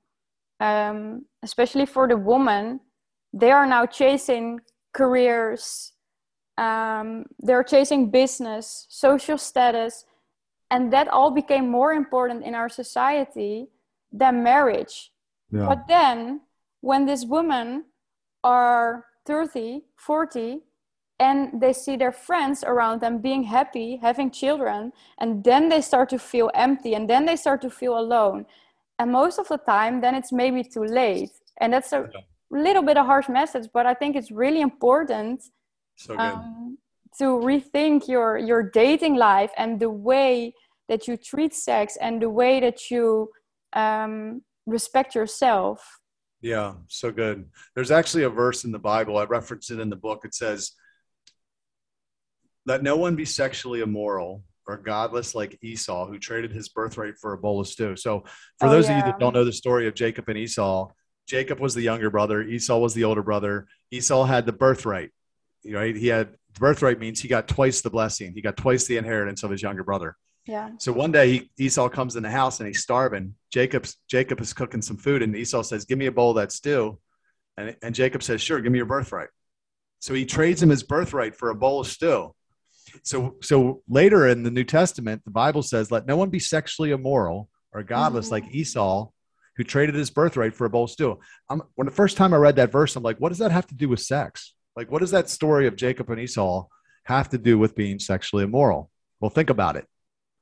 [0.60, 2.80] um, especially for the woman
[3.34, 4.60] they are now chasing
[4.94, 5.94] careers
[6.58, 10.06] um, they're chasing business social status
[10.72, 13.68] and that all became more important in our society
[14.12, 15.12] than marriage
[15.52, 15.68] Yeah.
[15.72, 16.42] but then
[16.82, 17.86] when these women
[18.44, 20.62] are 30 40
[21.20, 26.10] and they see their friends around them being happy having children and then they start
[26.10, 28.46] to feel empty and then they start to feel alone
[29.00, 32.22] and most of the time then it's maybe too late and that's a Yeah.
[32.66, 35.38] little bit a harsh message but i think it's really important
[35.96, 36.22] so good.
[36.22, 36.78] um,
[37.18, 40.54] to rethink your your dating life and the way
[40.88, 43.30] that you treat sex and the way that you
[43.74, 46.00] um, respect yourself
[46.42, 47.46] Yeah, so good.
[47.76, 49.18] There's actually a verse in the Bible.
[49.18, 50.26] I reference it in the book.
[50.26, 50.72] It says,
[52.66, 57.34] Let no one be sexually immoral or godless like Esau, who traded his birthright for
[57.34, 57.96] a bowl of stew.
[57.96, 58.24] So,
[58.60, 60.90] for Oh, those of you that don't know the story of Jacob and Esau,
[61.28, 63.68] Jacob was the younger brother, Esau was the older brother.
[63.92, 65.12] Esau had the birthright,
[65.66, 65.96] right?
[65.96, 69.52] He had birthright means he got twice the blessing, he got twice the inheritance of
[69.52, 70.16] his younger brother.
[70.46, 73.36] yeah So one day he, Esau comes in the house and he's starving.
[73.52, 76.52] Jacob's Jacob is cooking some food and Esau says, "Give me a bowl of that
[76.52, 77.00] stew,"
[77.58, 79.30] and and Jacob says, "Sure, give me your birthright."
[80.00, 82.34] So he trades him his birthright for a bowl of stew.
[83.04, 86.92] So so later in the New Testament, the Bible says, "Let no one be sexually
[86.92, 88.32] immoral or godless Mhm.
[88.32, 89.10] like Esau."
[89.58, 91.20] Who traded his birthright for a bowl of stew?
[91.50, 93.68] I'm, when the first time I read that verse, I'm like, what does that have
[93.68, 94.54] to do with sex?
[94.76, 96.68] Like, what does that story of Jacob and Esau
[97.06, 98.90] have to do with being sexually immoral?
[99.20, 99.86] Well, think about it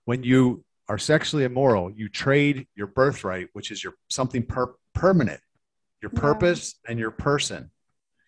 [0.05, 5.39] when you are sexually immoral, you trade your birthright, which is your something per- permanent,
[6.01, 6.19] your Yeah.
[6.19, 7.69] purpose and your person.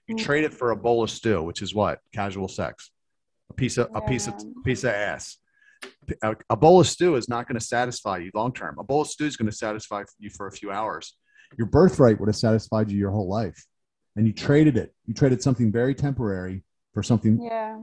[0.08, 0.20] You Mm.
[0.20, 2.92] trade it for a bowl of stew, which is what casual sex,
[3.50, 5.38] a piece of a piece of a piece of ass.
[6.22, 8.78] A, a bowl of stew is not going to satisfy you long term.
[8.78, 11.18] A bowl of stew is going to satisfy you for a few hours.
[11.58, 13.66] Your birthright would have satisfied you your whole life,
[14.16, 14.94] and you traded it.
[15.06, 17.80] You traded something very temporary for something yeah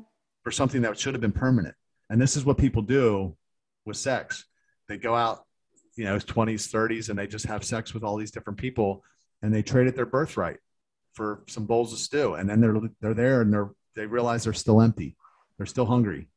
[0.48, 1.74] for something that should have been permanent.
[2.08, 3.36] And this is what people do
[3.84, 4.46] with sex.
[4.88, 5.44] They go out,
[5.94, 9.04] you know, 20s, 30s, and they just have sex with all these different people
[9.42, 10.56] and they traded their birthright
[11.12, 12.32] for some bowls of stew.
[12.32, 15.16] And then they're they're there and they're they realize they're still empty.
[15.58, 16.28] They're still hungry.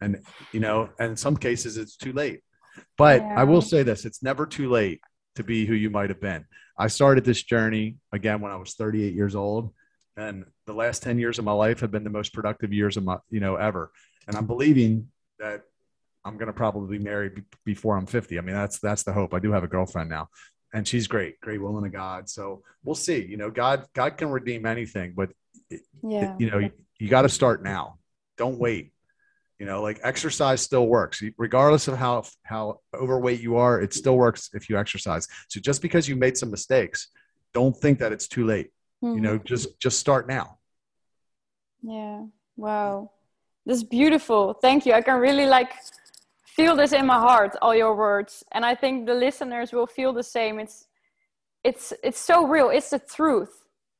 [0.00, 2.42] And you know, and in some cases it's too late.
[2.96, 5.00] But I will say this, it's never too late
[5.36, 6.44] to be who you might have been.
[6.78, 9.72] I started this journey again when I was 38 years old
[10.16, 13.04] and the last 10 years of my life have been the most productive years of
[13.04, 13.92] my you know ever.
[14.26, 15.08] And i'm believing
[15.38, 15.62] that
[16.24, 19.12] i'm going to probably be married be- before i'm 50 i mean that's that's the
[19.12, 19.34] hope.
[19.34, 20.28] I do have a girlfriend now
[20.72, 22.28] and she's great great woman of god.
[22.28, 25.30] So we'll see you know god god can redeem anything but
[26.02, 26.34] yeah.
[26.38, 27.98] you know you, you got to start now.
[28.36, 28.92] Don't wait
[29.58, 34.16] you know like exercise still works regardless of how how overweight you are it still
[34.16, 37.08] works if you exercise so just because you made some mistakes
[37.54, 38.70] don't think that it's too late
[39.02, 39.44] you know mm-hmm.
[39.44, 40.58] just just start now
[41.82, 42.24] Yeah.
[42.56, 43.10] Wow.
[43.66, 44.54] This is beautiful.
[44.54, 44.92] Thank you.
[44.94, 45.72] I can really like
[46.56, 48.42] feel this in my heart, all your words.
[48.52, 50.58] And I think the listeners will feel the same.
[50.58, 50.86] It's
[51.62, 52.70] it's it's so real.
[52.70, 53.54] It's the truth.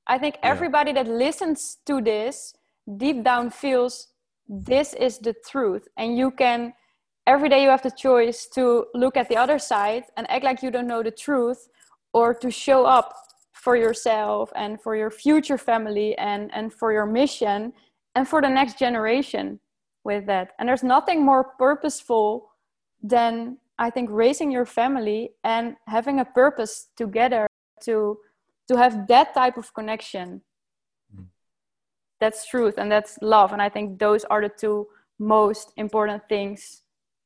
[0.07, 0.51] I think Yeah.
[0.55, 2.55] everybody that listens to this
[3.03, 4.09] deep down feels
[4.49, 5.89] this is the truth.
[5.97, 6.73] And you can
[7.27, 10.63] every day you have the choice to look at the other side and act like
[10.63, 11.69] you don't know the truth
[12.13, 13.15] or to show up
[13.53, 17.73] for yourself and for your future family and and for your mission
[18.15, 19.59] and for the next generation
[20.05, 22.49] with that and there's nothing more purposeful
[23.03, 27.49] than i think raising your family and having a purpose together
[27.83, 28.17] to
[28.69, 30.43] to have that type of connection.
[32.21, 34.87] That's truth and that's love and i think those are the two
[35.19, 36.83] most important things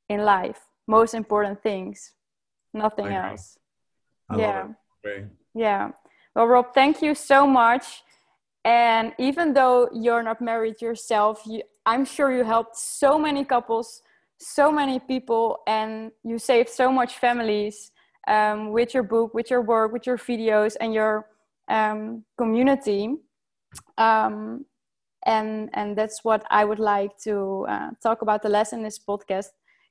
[0.09, 2.12] in life most important things
[2.72, 3.59] nothing I else
[4.36, 4.68] yeah.
[5.55, 5.91] Yeah.
[6.34, 8.03] Well, Rob, thank you so much.
[8.64, 14.03] And even though you're not married yourself, you, I'm sure you helped so many couples,
[14.38, 17.91] so many people, and you saved so much families
[18.28, 21.26] um, with your book, with your work, with your videos, and your
[21.68, 23.16] um, community.
[23.97, 24.66] Um,
[25.26, 28.98] and and that's what I would like to uh, talk about the lesson in this
[28.98, 29.46] podcast.